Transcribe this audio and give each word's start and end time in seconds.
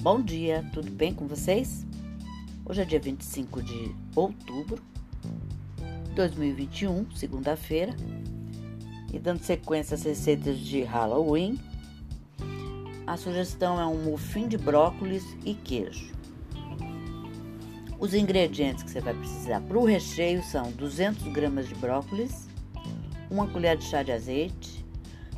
Bom 0.00 0.22
dia, 0.22 0.64
tudo 0.72 0.92
bem 0.92 1.12
com 1.12 1.26
vocês? 1.26 1.84
Hoje 2.64 2.82
é 2.82 2.84
dia 2.84 3.00
25 3.00 3.60
de 3.60 3.92
outubro 4.14 4.80
de 6.04 6.12
2021, 6.14 7.10
segunda-feira, 7.16 7.96
e 9.12 9.18
dando 9.18 9.40
sequência 9.40 9.96
às 9.96 10.04
receitas 10.04 10.56
de 10.60 10.84
Halloween, 10.84 11.58
a 13.08 13.16
sugestão 13.16 13.80
é 13.80 13.84
um 13.86 14.04
muffin 14.04 14.46
de 14.46 14.56
brócolis 14.56 15.24
e 15.44 15.52
queijo. 15.52 16.12
Os 17.98 18.14
ingredientes 18.14 18.84
que 18.84 18.92
você 18.92 19.00
vai 19.00 19.14
precisar 19.14 19.60
para 19.62 19.78
o 19.78 19.84
recheio 19.84 20.44
são 20.44 20.70
200 20.70 21.24
gramas 21.32 21.68
de 21.68 21.74
brócolis, 21.74 22.46
uma 23.28 23.48
colher 23.48 23.76
de 23.76 23.84
chá 23.84 24.04
de 24.04 24.12
azeite, 24.12 24.86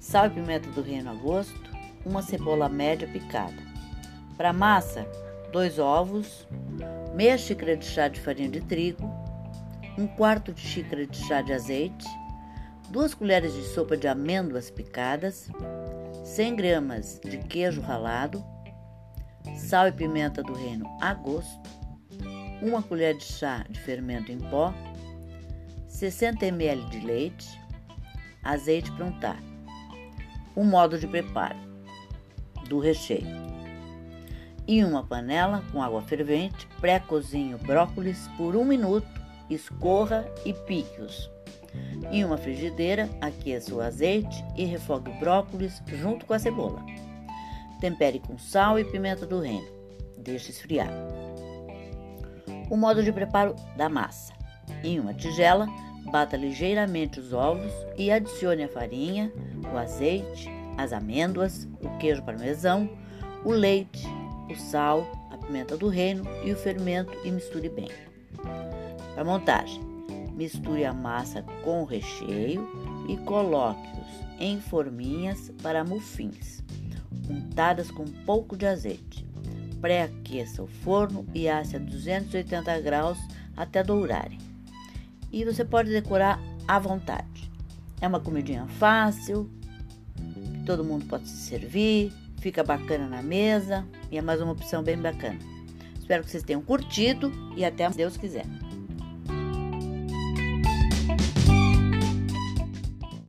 sal 0.00 0.28
e 0.28 0.30
pimenta 0.30 0.70
do 0.70 0.80
reino 0.80 1.10
a 1.10 1.14
gosto, 1.14 1.70
uma 2.06 2.22
cebola 2.22 2.70
média 2.70 3.06
picada. 3.06 3.75
Para 4.36 4.52
massa, 4.52 5.06
dois 5.50 5.78
ovos, 5.78 6.46
meia 7.14 7.38
xícara 7.38 7.76
de 7.76 7.86
chá 7.86 8.06
de 8.06 8.20
farinha 8.20 8.50
de 8.50 8.60
trigo, 8.60 9.10
um 9.96 10.06
quarto 10.06 10.52
de 10.52 10.60
xícara 10.60 11.06
de 11.06 11.16
chá 11.16 11.40
de 11.40 11.54
azeite, 11.54 12.06
duas 12.90 13.14
colheres 13.14 13.54
de 13.54 13.62
sopa 13.62 13.96
de 13.96 14.06
amêndoas 14.06 14.70
picadas, 14.70 15.48
100 16.22 16.56
gramas 16.56 17.20
de 17.24 17.38
queijo 17.38 17.80
ralado, 17.80 18.44
sal 19.56 19.88
e 19.88 19.92
pimenta 19.92 20.42
do 20.42 20.52
reino 20.52 20.86
a 21.00 21.14
gosto, 21.14 21.70
uma 22.60 22.82
colher 22.82 23.16
de 23.16 23.24
chá 23.24 23.64
de 23.70 23.80
fermento 23.80 24.30
em 24.30 24.38
pó, 24.38 24.74
60 25.88 26.44
ml 26.44 26.84
de 26.90 27.00
leite, 27.00 27.58
azeite 28.44 28.92
para 28.92 29.06
untar. 29.06 29.42
O 30.54 30.62
modo 30.62 30.98
de 30.98 31.06
preparo 31.06 31.56
do 32.68 32.78
recheio. 32.78 33.55
Em 34.68 34.84
uma 34.84 35.04
panela 35.04 35.62
com 35.70 35.80
água 35.80 36.02
fervente, 36.02 36.66
pré-cozinhe 36.80 37.54
o 37.54 37.58
brócolis 37.58 38.28
por 38.36 38.56
um 38.56 38.64
minuto, 38.64 39.06
escorra 39.48 40.26
e 40.44 40.52
pique-os. 40.52 41.30
Em 42.10 42.24
uma 42.24 42.36
frigideira, 42.36 43.08
aqueça 43.20 43.72
o 43.72 43.80
azeite 43.80 44.44
e 44.56 44.64
refogue 44.64 45.10
o 45.10 45.20
brócolis 45.20 45.80
junto 45.86 46.26
com 46.26 46.34
a 46.34 46.38
cebola. 46.38 46.84
Tempere 47.80 48.18
com 48.18 48.36
sal 48.38 48.78
e 48.78 48.84
pimenta 48.84 49.24
do 49.24 49.40
reino. 49.40 49.68
Deixe 50.18 50.50
esfriar. 50.50 50.90
O 52.68 52.76
modo 52.76 53.04
de 53.04 53.12
preparo 53.12 53.54
da 53.76 53.88
massa. 53.88 54.32
Em 54.82 54.98
uma 54.98 55.14
tigela, 55.14 55.68
bata 56.10 56.36
ligeiramente 56.36 57.20
os 57.20 57.32
ovos 57.32 57.72
e 57.96 58.10
adicione 58.10 58.64
a 58.64 58.68
farinha, 58.68 59.32
o 59.72 59.76
azeite, 59.76 60.48
as 60.76 60.92
amêndoas, 60.92 61.68
o 61.80 61.96
queijo 61.98 62.22
parmesão, 62.24 62.90
o 63.44 63.52
leite, 63.52 64.06
o 64.52 64.56
sal, 64.56 65.06
a 65.30 65.36
pimenta 65.36 65.76
do 65.76 65.88
reino 65.88 66.24
e 66.44 66.52
o 66.52 66.56
fermento 66.56 67.12
e 67.24 67.30
misture 67.30 67.68
bem. 67.68 67.90
Para 69.14 69.24
montagem, 69.24 69.80
misture 70.34 70.84
a 70.84 70.92
massa 70.92 71.42
com 71.64 71.82
o 71.82 71.86
recheio 71.86 72.68
e 73.08 73.16
coloque-os 73.18 74.26
em 74.38 74.60
forminhas 74.60 75.50
para 75.62 75.84
muffins, 75.84 76.62
untadas 77.30 77.90
com 77.90 78.02
um 78.02 78.24
pouco 78.24 78.56
de 78.56 78.66
azeite. 78.66 79.26
Pré-aqueça 79.80 80.62
o 80.62 80.66
forno 80.66 81.26
e 81.34 81.48
asse 81.48 81.76
a 81.76 81.78
280 81.78 82.80
graus 82.80 83.18
até 83.56 83.82
dourarem. 83.82 84.38
E 85.32 85.44
você 85.44 85.64
pode 85.64 85.90
decorar 85.90 86.40
à 86.66 86.78
vontade. 86.78 87.50
É 88.00 88.06
uma 88.06 88.20
comidinha 88.20 88.66
fácil, 88.66 89.50
todo 90.66 90.84
mundo 90.84 91.06
pode 91.06 91.28
se 91.28 91.48
servir, 91.48 92.12
fica 92.38 92.62
bacana 92.62 93.08
na 93.08 93.22
mesa 93.22 93.86
e 94.10 94.18
é 94.18 94.22
mais 94.22 94.40
uma 94.40 94.52
opção 94.52 94.82
bem 94.82 94.96
bacana. 94.96 95.38
Espero 95.98 96.22
que 96.22 96.30
vocês 96.30 96.42
tenham 96.42 96.62
curtido 96.62 97.32
e 97.56 97.64
até 97.64 97.88
Deus 97.90 98.16
quiser. 98.16 98.46